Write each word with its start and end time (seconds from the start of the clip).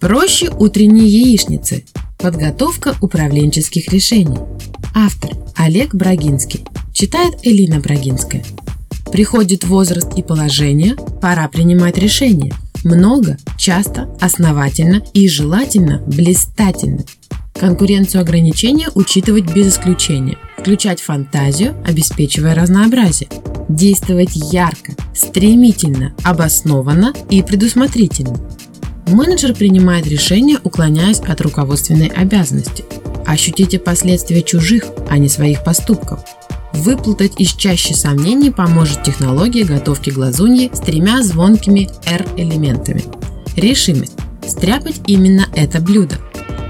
Проще 0.00 0.48
утренней 0.60 1.08
яичницы. 1.08 1.84
Подготовка 2.18 2.94
управленческих 3.00 3.92
решений. 3.92 4.38
Автор 4.94 5.32
Олег 5.56 5.92
Брагинский. 5.92 6.64
Читает 6.92 7.34
Элина 7.42 7.80
Брагинская. 7.80 8.44
Приходит 9.10 9.64
возраст 9.64 10.16
и 10.16 10.22
положение, 10.22 10.94
пора 11.20 11.48
принимать 11.48 11.98
решения. 11.98 12.52
Много, 12.84 13.38
часто, 13.58 14.08
основательно 14.20 15.02
и 15.14 15.26
желательно 15.26 16.00
блистательно. 16.06 17.04
Конкуренцию 17.58 18.20
ограничения 18.20 18.90
учитывать 18.94 19.52
без 19.52 19.74
исключения. 19.74 20.38
Включать 20.58 21.00
фантазию, 21.00 21.74
обеспечивая 21.84 22.54
разнообразие. 22.54 23.30
Действовать 23.68 24.36
ярко, 24.52 24.92
стремительно, 25.12 26.14
обоснованно 26.22 27.12
и 27.30 27.42
предусмотрительно. 27.42 28.38
Менеджер 29.08 29.54
принимает 29.54 30.06
решения, 30.06 30.58
уклоняясь 30.62 31.20
от 31.20 31.40
руководственной 31.40 32.08
обязанности. 32.08 32.84
Ощутите 33.26 33.78
последствия 33.78 34.42
чужих, 34.42 34.84
а 35.08 35.18
не 35.18 35.28
своих 35.28 35.64
поступков. 35.64 36.20
Выплутать 36.72 37.40
из 37.40 37.52
чаще 37.54 37.94
сомнений 37.94 38.50
поможет 38.50 39.02
технология 39.02 39.64
готовки 39.64 40.10
глазуньи 40.10 40.70
с 40.72 40.80
тремя 40.80 41.22
звонкими 41.22 41.88
R-элементами. 42.06 43.02
Решимость– 43.56 44.14
стряпать 44.46 45.00
именно 45.06 45.46
это 45.56 45.80
блюдо. 45.80 46.16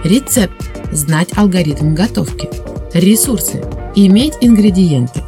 Рецепт– 0.05 0.55
знать 0.92 1.28
алгоритм 1.36 1.95
готовки. 1.95 2.48
Ресурсы– 2.95 3.62
иметь 3.97 4.34
ингредиенты. 4.41 5.23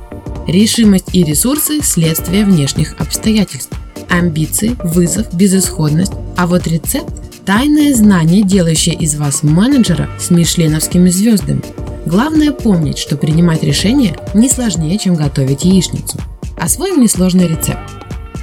Решимость 0.47 1.13
и 1.13 1.25
ресурсы– 1.25 1.81
следствие 1.83 2.45
внешних 2.45 2.95
обстоятельств. 2.99 3.73
Амбиции, 4.09 4.77
вызов, 4.83 5.33
безысходность. 5.35 6.13
А 6.41 6.47
вот 6.47 6.67
рецепт– 6.67 7.13
тайное 7.45 7.95
знание, 7.95 8.43
делающее 8.43 8.95
из 8.95 9.15
вас 9.15 9.43
менеджера 9.43 10.09
с 10.19 10.31
мишленовскими 10.31 11.11
звездами– 11.11 11.61
Главное 12.07 12.51
помнить, 12.51 12.97
что 12.97 13.17
принимать 13.17 13.63
решения 13.63 14.17
не 14.33 14.49
сложнее, 14.49 14.99
чем 14.99 15.15
готовить 15.15 15.65
яичницу. 15.65 16.19
Освоим 16.59 17.03
несложный 17.03 17.47
рецепт. 17.47 17.79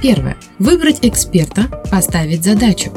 Первое. 0.00 0.36
Выбрать 0.60 1.00
эксперта, 1.02 1.64
поставить 1.90 2.44
задачу. 2.44 2.92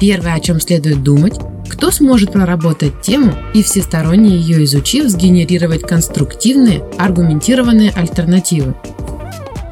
Первое, 0.00 0.34
о 0.34 0.40
чем 0.40 0.60
следует 0.60 1.04
думать, 1.04 1.38
кто 1.68 1.92
сможет 1.92 2.32
проработать 2.32 3.00
тему 3.00 3.32
и 3.54 3.62
всесторонне 3.62 4.36
ее 4.36 4.64
изучив, 4.64 5.08
сгенерировать 5.08 5.82
конструктивные, 5.82 6.82
аргументированные 6.98 7.90
альтернативы. 7.90 8.74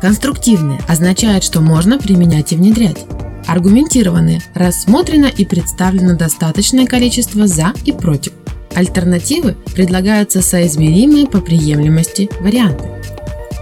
Конструктивные 0.00 0.80
означает, 0.88 1.42
что 1.42 1.60
можно 1.60 1.98
применять 1.98 2.52
и 2.52 2.56
внедрять. 2.56 3.04
Аргументированные– 3.46 4.42
рассмотрено 4.54 5.26
и 5.26 5.44
представлено 5.44 6.16
достаточное 6.16 6.86
количество 6.86 7.46
«за» 7.46 7.72
и 7.84 7.92
«против». 7.92 8.32
Альтернативы 8.74 9.56
предлагаются 9.74 10.42
соизмеримые 10.42 11.26
по 11.26 11.40
приемлемости 11.40 12.30
варианты. 12.40 12.88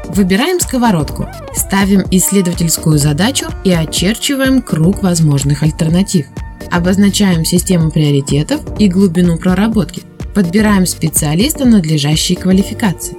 Выбираем 0.09 0.59
сковородку, 0.61 1.27
ставим 1.55 2.03
исследовательскую 2.11 2.99
задачу 2.99 3.47
и 3.65 3.71
очерчиваем 3.73 4.63
круг 4.63 5.03
возможных 5.03 5.63
альтернатив. 5.63 6.27
Обозначаем 6.71 7.45
систему 7.45 7.91
приоритетов 7.91 8.61
и 8.79 8.89
глубину 8.89 9.39
проработки. 9.39 10.03
Подбираем 10.35 10.87
специалиста 10.87 11.65
надлежащей 11.65 12.37
квалификации. 12.37 13.17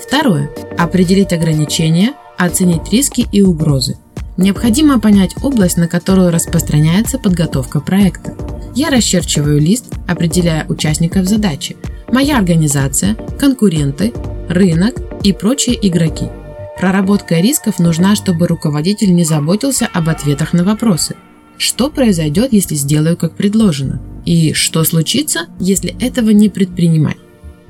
Второе. 0.00 0.50
Определить 0.78 1.32
ограничения, 1.32 2.12
оценить 2.38 2.90
риски 2.92 3.26
и 3.32 3.42
угрозы. 3.42 3.96
Необходимо 4.36 5.00
понять 5.00 5.34
область, 5.42 5.78
на 5.78 5.88
которую 5.88 6.30
распространяется 6.30 7.18
подготовка 7.18 7.80
проекта. 7.80 8.34
Я 8.74 8.90
расчерчиваю 8.90 9.58
лист, 9.60 9.86
определяя 10.06 10.66
участников 10.68 11.26
задачи, 11.26 11.76
моя 12.12 12.36
организация, 12.36 13.14
конкуренты, 13.38 14.12
рынок 14.48 14.96
и 15.22 15.32
прочие 15.32 15.76
игроки. 15.88 16.26
Проработка 16.78 17.36
рисков 17.40 17.78
нужна, 17.78 18.14
чтобы 18.14 18.46
руководитель 18.46 19.14
не 19.14 19.24
заботился 19.24 19.86
об 19.86 20.10
ответах 20.10 20.52
на 20.52 20.62
вопросы. 20.62 21.16
Что 21.56 21.88
произойдет, 21.88 22.52
если 22.52 22.74
сделаю 22.74 23.16
как 23.16 23.34
предложено? 23.34 24.02
И 24.26 24.52
что 24.52 24.84
случится, 24.84 25.46
если 25.58 25.96
этого 26.04 26.30
не 26.30 26.50
предпринимать? 26.50 27.16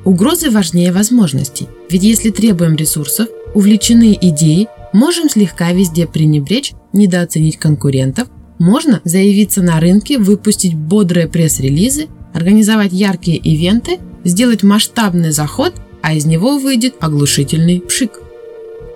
Угрозы 0.04 0.50
важнее 0.50 0.92
возможностей, 0.92 1.68
ведь 1.88 2.02
если 2.02 2.30
требуем 2.30 2.74
ресурсов, 2.74 3.28
увлечены 3.54 4.18
идеей, 4.20 4.68
можем 4.96 5.28
слегка 5.28 5.72
везде 5.72 6.06
пренебречь, 6.06 6.72
недооценить 6.92 7.58
конкурентов 7.58 8.28
можно 8.58 9.02
заявиться 9.04 9.62
на 9.62 9.78
рынке, 9.78 10.18
выпустить 10.18 10.74
бодрые 10.74 11.28
пресс-релизы, 11.28 12.06
организовать 12.32 12.92
яркие 12.92 13.36
ивенты, 13.36 13.98
сделать 14.24 14.62
масштабный 14.62 15.32
заход, 15.32 15.74
а 16.02 16.14
из 16.14 16.24
него 16.24 16.58
выйдет 16.58 16.94
оглушительный 17.00 17.80
пшик. 17.80 18.20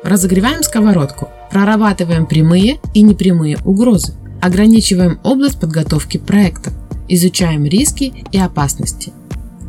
Разогреваем 0.03 0.62
сковородку, 0.62 1.28
прорабатываем 1.50 2.25
прямые 2.25 2.81
и 2.94 3.03
непрямые 3.03 3.59
угрозы, 3.66 4.15
ограничиваем 4.41 5.21
область 5.22 5.60
подготовки 5.60 6.16
проекта, 6.16 6.72
изучаем 7.09 7.66
риски 7.66 8.15
и 8.33 8.39
опасности. 8.39 9.12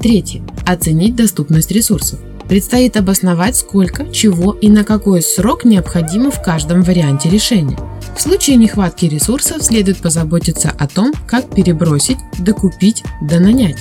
Третье. 0.02 0.41
Оценить 0.66 1.18
доступность 1.18 1.72
ресурсов. 1.72 2.20
Предстоит 2.52 2.98
обосновать, 2.98 3.56
сколько, 3.56 4.12
чего 4.12 4.52
и 4.52 4.68
на 4.68 4.84
какой 4.84 5.22
срок 5.22 5.64
необходимо 5.64 6.32
в 6.32 6.44
каждом 6.44 6.82
варианте 6.82 7.30
решения. 7.30 7.80
В 8.14 8.22
случае 8.22 8.58
нехватки 8.58 9.06
ресурсов 9.06 9.64
следует 9.64 10.00
позаботиться 10.00 10.70
о 10.78 10.86
том, 10.86 11.14
как 11.28 11.50
перебросить, 11.56 12.18
докупить, 12.40 13.06
донанять. 13.22 13.78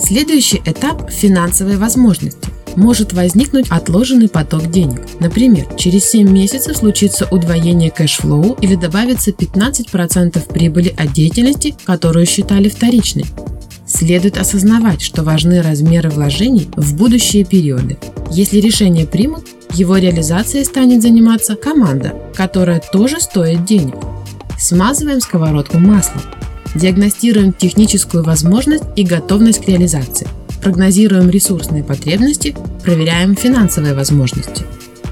Следующий 0.00 0.62
этап– 0.64 1.10
финансовые 1.10 1.78
возможности. 1.78 2.48
Может 2.76 3.12
возникнуть 3.12 3.66
отложенный 3.70 4.28
поток 4.28 4.70
денег. 4.70 5.00
Например, 5.18 5.66
через 5.76 6.04
7 6.04 6.30
месяцев 6.30 6.76
случится 6.76 7.26
удвоение 7.32 7.90
cash 7.90 8.23
flow 8.23 8.56
или 8.60 8.76
добавится 8.76 9.32
15% 9.32 10.46
прибыли 10.52 10.94
от 10.96 11.12
деятельности, 11.12 11.74
которую 11.84 12.24
считали 12.26 12.68
вторичной. 12.68 13.24
Следует 13.96 14.36
осознавать, 14.36 15.00
что 15.00 15.22
важны 15.22 15.62
размеры 15.62 16.10
вложений 16.10 16.68
в 16.76 16.94
будущие 16.96 17.46
периоды. 17.46 17.96
Если 18.30 18.58
решение 18.58 19.06
примут, 19.06 19.46
его 19.72 19.96
реализацией 19.96 20.66
станет 20.66 21.00
заниматься 21.00 21.56
команда, 21.56 22.12
которая 22.34 22.82
тоже 22.92 23.20
стоит 23.20 23.64
денег. 23.64 23.94
Смазываем 24.58 25.22
сковородку 25.22 25.78
маслом. 25.78 26.20
Диагностируем 26.74 27.54
техническую 27.54 28.22
возможность 28.22 28.84
и 28.96 29.02
готовность 29.02 29.64
к 29.64 29.68
реализации. 29.68 30.28
Прогнозируем 30.60 31.30
ресурсные 31.30 31.82
потребности, 31.82 32.54
проверяем 32.84 33.34
финансовые 33.34 33.94
возможности. 33.94 34.66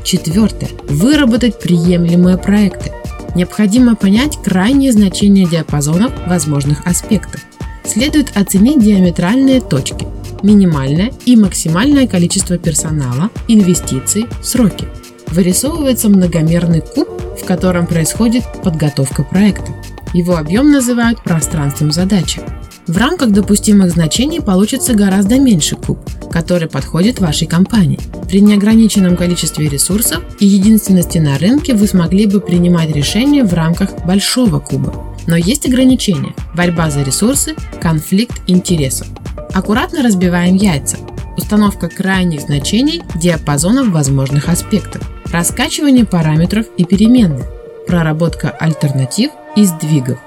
Четвертое. 0.05 0.69
Выработать 0.91 1.59
приемлемые 1.59 2.37
проекты. 2.37 2.93
Необходимо 3.35 3.97
понять 3.97 4.37
крайнее 4.45 4.93
значение 4.93 5.49
диапазонов 5.49 6.13
возможных 6.27 6.87
аспектов 6.87 7.41
следует 7.85 8.37
оценить 8.37 8.83
диаметральные 8.83 9.61
точки, 9.61 10.07
минимальное 10.43 11.13
и 11.25 11.37
максимальное 11.37 12.07
количество 12.07 12.59
персонала, 12.59 13.31
инвестиций, 13.49 14.27
сроки. 14.43 14.87
Вырисовывается 15.29 16.09
многомерный 16.09 16.81
куб, 16.81 17.09
в 17.41 17.45
котором 17.45 17.87
происходит 17.87 18.45
подготовка 18.63 19.23
проекта. 19.23 19.73
Его 20.13 20.37
объем 20.37 20.71
называют 20.71 21.23
пространством 21.23 21.91
задачи. 21.91 22.41
В 22.87 22.99
рамках 22.99 23.31
допустимых 23.31 23.91
значений 23.91 24.43
получится 24.43 24.93
гораздо 24.93 25.41
меньше 25.41 25.75
куб, 25.75 25.99
который 26.31 26.69
подходит 26.69 27.19
вашей 27.19 27.49
компании. 27.49 27.99
При 28.29 28.41
неограниченном 28.41 29.17
количестве 29.17 29.69
ресурсов 29.69 30.23
и 30.39 30.47
единственности 30.47 31.19
на 31.19 31.39
рынке 31.39 31.75
вы 31.75 31.87
смогли 31.87 32.27
бы 32.27 32.41
принимать 32.41 32.95
решения 32.95 33.43
в 33.43 33.55
рамках 33.55 34.05
большого 34.05 34.61
куба. 34.61 35.14
Но 35.27 35.37
есть 35.37 35.67
ограничения– 35.67 36.35
борьба 36.55 36.91
за 36.91 37.03
ресурсы, 37.03 37.55
конфликт 37.81 38.41
интересов. 38.47 39.09
Аккуратно 39.53 40.03
разбиваем 40.03 40.57
яйца. 40.57 40.99
Установка 41.37 41.89
крайних 41.89 42.43
значений 42.43 43.03
диапазонов 43.17 43.89
возможных 43.89 44.49
аспектов. 44.49 45.03
Раскачивание 45.33 46.05
параметров 46.05 46.67
и 46.77 46.85
переменных. 46.85 47.47
Проработка 47.87 48.51
альтернатив 48.51 49.31
и 49.57 49.65
сдвигов. 49.65 50.19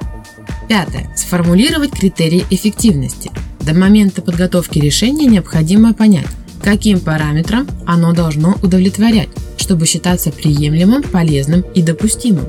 Пятое. 0.67 1.09
Сформулировать 1.15 1.91
критерии 1.91 2.45
эффективности. 2.49 3.31
До 3.61 3.73
момента 3.73 4.21
подготовки 4.21 4.79
решения 4.79 5.25
необходимо 5.25 5.93
понять, 5.93 6.27
каким 6.63 6.99
параметрам 6.99 7.67
оно 7.85 8.13
должно 8.13 8.55
удовлетворять, 8.61 9.29
чтобы 9.57 9.85
считаться 9.85 10.31
приемлемым, 10.31 11.03
полезным 11.03 11.61
и 11.73 11.81
допустимым. 11.81 12.45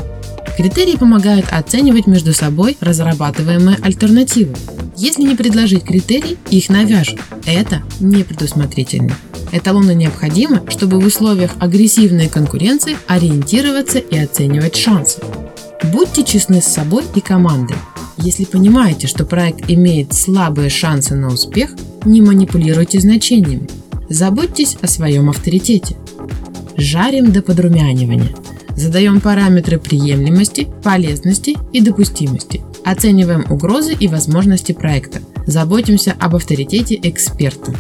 Критерии 0.59 0.97
помогают 0.97 1.47
оценивать 1.53 2.09
между 2.09 2.33
собой 2.33 2.77
разрабатываемые 2.81 3.79
альтернативы. 3.81 4.57
Если 4.97 5.23
не 5.23 5.37
предложить 5.37 5.85
критерий, 5.85 6.37
их 6.51 6.69
навяжут. 6.69 7.21
Это 7.47 7.85
непредусмотрительно. 8.01 9.17
Эталоны 9.53 9.95
необходимы, 9.95 10.63
чтобы 10.69 10.99
в 10.99 11.07
условиях 11.07 11.53
агрессивной 11.61 12.29
конкуренции 12.29 12.97
ориентироваться 13.07 14.01
и 14.01 14.19
оценивать 14.19 14.75
шансы. 14.75 15.21
Будьте 15.93 16.25
честны 16.25 16.61
с 16.61 16.67
собой 16.67 17.05
и 17.15 17.21
командой. 17.21 17.77
Если 18.17 18.45
понимаете, 18.45 19.07
что 19.07 19.25
проект 19.25 19.71
имеет 19.71 20.13
слабые 20.13 20.71
шансы 20.71 21.15
на 21.15 21.29
успех, 21.29 21.71
не 22.05 22.21
манипулируйте 22.21 22.99
значениями. 22.99 23.69
Заботьтесь 24.09 24.77
о 24.83 24.89
своем 24.89 25.31
авторитете. 25.31 25.97
Жарим 26.77 27.31
до 27.31 27.43
подрумянивания. 27.43 28.35
Задаем 28.79 29.21
параметры 29.21 29.81
приемлемости, 29.81 30.69
полезности 30.85 31.57
и 31.73 31.81
допустимости. 31.81 32.63
Оцениваем 32.85 33.45
угрозы 33.51 33.93
и 33.93 34.07
возможности 34.07 34.71
проекта. 34.71 35.19
Заботимся 35.49 36.15
об 36.21 36.37
авторитете 36.37 36.97
эксперта. 37.03 37.75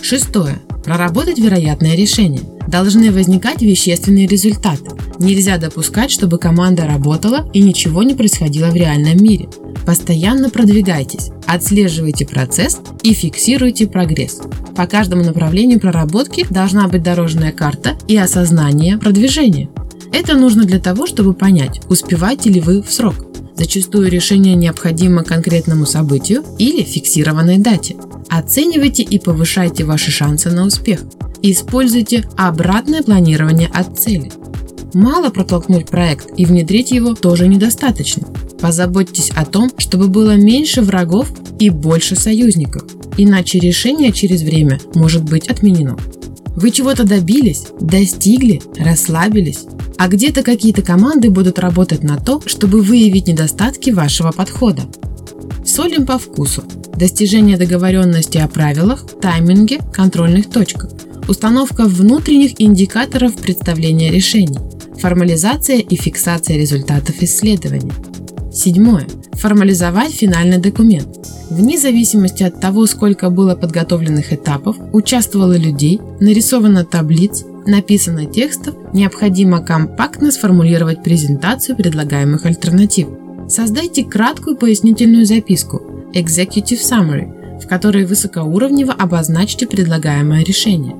Шестое. 0.00 0.60
Проработать 0.84 1.40
вероятное 1.40 1.96
решение. 1.96 2.42
Должны 2.68 3.10
возникать 3.10 3.60
вещественные 3.60 4.28
результаты. 4.28 4.92
Нельзя 5.18 5.58
допускать, 5.58 6.12
чтобы 6.12 6.38
команда 6.38 6.86
работала 6.86 7.50
и 7.52 7.60
ничего 7.60 8.04
не 8.04 8.14
происходило 8.14 8.70
в 8.70 8.76
реальном 8.76 9.16
мире. 9.16 9.48
Постоянно 9.84 10.48
продвигайтесь, 10.48 11.30
отслеживайте 11.48 12.24
процесс 12.24 12.78
и 13.02 13.14
фиксируйте 13.14 13.88
прогресс. 13.88 14.40
По 14.76 14.86
каждому 14.86 15.24
направлению 15.24 15.80
проработки 15.80 16.46
должна 16.48 16.86
быть 16.86 17.02
дорожная 17.02 17.50
карта 17.50 17.98
и 18.06 18.16
осознание 18.16 18.96
продвижения. 18.96 19.68
Это 20.12 20.36
нужно 20.36 20.64
для 20.64 20.80
того, 20.80 21.06
чтобы 21.06 21.34
понять, 21.34 21.80
успеваете 21.88 22.50
ли 22.50 22.60
вы 22.60 22.82
в 22.82 22.92
срок. 22.92 23.14
Зачастую 23.56 24.10
решение 24.10 24.54
необходимо 24.54 25.22
конкретному 25.22 25.86
событию 25.86 26.42
или 26.58 26.82
фиксированной 26.82 27.58
дате. 27.58 27.96
Оценивайте 28.28 29.02
и 29.02 29.18
повышайте 29.18 29.84
ваши 29.84 30.10
шансы 30.10 30.50
на 30.50 30.64
успех. 30.64 31.00
Используйте 31.42 32.28
обратное 32.36 33.02
планирование 33.02 33.68
от 33.72 33.98
цели. 33.98 34.30
Мало 34.94 35.30
протолкнуть 35.30 35.86
проект 35.86 36.28
и 36.36 36.44
внедрить 36.44 36.90
его 36.90 37.14
тоже 37.14 37.48
недостаточно. 37.48 38.26
Позаботьтесь 38.60 39.30
о 39.30 39.44
том, 39.44 39.70
чтобы 39.78 40.08
было 40.08 40.36
меньше 40.36 40.82
врагов 40.82 41.30
и 41.58 41.70
больше 41.70 42.16
союзников, 42.16 42.84
иначе 43.16 43.58
решение 43.58 44.12
через 44.12 44.42
время 44.42 44.80
может 44.94 45.22
быть 45.22 45.48
отменено. 45.48 45.96
Вы 46.56 46.70
чего-то 46.70 47.04
добились, 47.04 47.66
достигли, 47.80 48.60
расслабились, 48.78 49.64
а 49.98 50.08
где-то 50.08 50.42
какие-то 50.42 50.82
команды 50.82 51.30
будут 51.30 51.58
работать 51.58 52.02
на 52.02 52.16
то, 52.16 52.42
чтобы 52.46 52.82
выявить 52.82 53.28
недостатки 53.28 53.90
вашего 53.90 54.32
подхода. 54.32 54.82
Солим 55.64 56.06
по 56.06 56.18
вкусу. 56.18 56.64
Достижение 56.96 57.56
договоренности 57.56 58.38
о 58.38 58.48
правилах, 58.48 59.06
тайминге, 59.20 59.78
контрольных 59.92 60.50
точках. 60.50 60.90
Установка 61.28 61.84
внутренних 61.84 62.60
индикаторов 62.60 63.36
представления 63.36 64.10
решений. 64.10 64.58
Формализация 64.98 65.78
и 65.78 65.96
фиксация 65.96 66.56
результатов 66.56 67.22
исследований. 67.22 67.92
Седьмое. 68.60 69.06
Формализовать 69.32 70.12
финальный 70.12 70.58
документ. 70.58 71.08
Вне 71.48 71.78
зависимости 71.78 72.42
от 72.42 72.60
того, 72.60 72.84
сколько 72.84 73.30
было 73.30 73.54
подготовленных 73.54 74.34
этапов, 74.34 74.76
участвовало 74.92 75.56
людей, 75.56 75.98
нарисовано 76.20 76.84
таблиц, 76.84 77.46
написано 77.64 78.26
текстов, 78.26 78.74
необходимо 78.92 79.62
компактно 79.64 80.30
сформулировать 80.30 81.02
презентацию 81.02 81.74
предлагаемых 81.74 82.44
альтернатив. 82.44 83.08
Создайте 83.48 84.04
краткую 84.04 84.56
пояснительную 84.58 85.24
записку 85.24 85.80
Executive 86.12 86.82
Summary, 86.82 87.60
в 87.62 87.66
которой 87.66 88.04
высокоуровнево 88.04 88.92
обозначьте 88.92 89.66
предлагаемое 89.66 90.44
решение. 90.44 90.94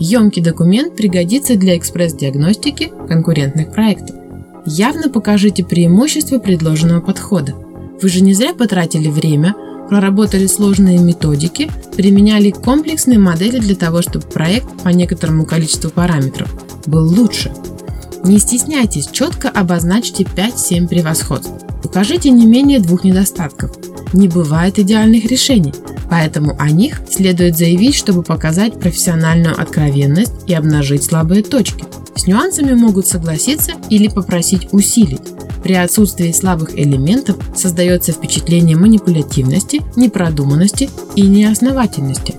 Емкий 0.00 0.42
документ 0.42 0.96
пригодится 0.96 1.54
для 1.54 1.78
экспресс-диагностики 1.78 2.90
конкурентных 3.06 3.70
проектов. 3.70 4.16
Явно 4.66 5.10
покажите 5.10 5.64
преимущества 5.64 6.38
предложенного 6.38 7.00
подхода. 7.00 7.54
Вы 8.00 8.08
же 8.08 8.22
не 8.22 8.34
зря 8.34 8.54
потратили 8.54 9.08
время, 9.08 9.54
проработали 9.88 10.46
сложные 10.46 10.98
методики, 10.98 11.70
применяли 11.96 12.50
комплексные 12.50 13.18
модели 13.18 13.58
для 13.58 13.76
того, 13.76 14.00
чтобы 14.00 14.26
проект 14.26 14.82
по 14.82 14.88
некоторому 14.88 15.44
количеству 15.44 15.90
параметров 15.90 16.48
был 16.86 17.06
лучше. 17.06 17.52
Не 18.24 18.38
стесняйтесь, 18.38 19.08
четко 19.08 19.50
обозначьте 19.50 20.24
5-7 20.24 20.88
превосходств. 20.88 21.52
Укажите 21.84 22.30
не 22.30 22.46
менее 22.46 22.80
двух 22.80 23.04
недостатков. 23.04 23.72
Не 24.14 24.28
бывает 24.28 24.78
идеальных 24.78 25.26
решений, 25.26 25.74
поэтому 26.08 26.56
о 26.58 26.70
них 26.70 27.02
следует 27.10 27.58
заявить, 27.58 27.94
чтобы 27.94 28.22
показать 28.22 28.80
профессиональную 28.80 29.60
откровенность 29.60 30.32
и 30.46 30.54
обнажить 30.54 31.04
слабые 31.04 31.42
точки. 31.42 31.84
С 32.16 32.26
нюансами 32.26 32.72
могут 32.74 33.06
согласиться 33.06 33.72
или 33.90 34.08
попросить 34.08 34.72
усилить. 34.72 35.22
При 35.62 35.74
отсутствии 35.74 36.30
слабых 36.32 36.78
элементов 36.78 37.36
создается 37.56 38.12
впечатление 38.12 38.76
манипулятивности, 38.76 39.82
непродуманности 39.96 40.90
и 41.16 41.22
неосновательности. 41.22 42.34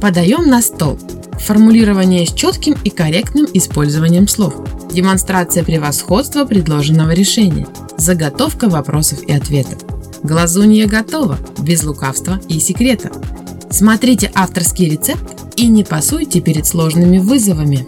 Подаем 0.00 0.48
на 0.48 0.60
стол. 0.60 0.98
Формулирование 1.38 2.26
с 2.26 2.32
четким 2.32 2.74
и 2.84 2.90
корректным 2.90 3.46
использованием 3.54 4.28
слов. 4.28 4.54
Демонстрация 4.92 5.64
превосходства 5.64 6.44
предложенного 6.44 7.12
решения. 7.12 7.66
Заготовка 7.96 8.68
вопросов 8.68 9.22
и 9.22 9.32
ответов. 9.32 9.78
Глазунья 10.22 10.86
готова, 10.86 11.38
без 11.58 11.82
лукавства 11.82 12.40
и 12.48 12.58
секрета. 12.60 13.10
Смотрите 13.70 14.30
авторский 14.34 14.90
рецепт 14.90 15.34
и 15.56 15.66
не 15.66 15.82
пасуйте 15.82 16.40
перед 16.40 16.66
сложными 16.66 17.18
вызовами. 17.18 17.86